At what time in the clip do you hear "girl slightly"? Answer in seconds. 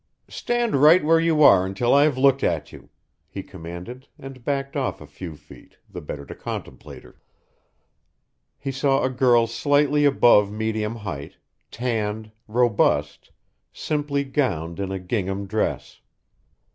9.11-10.05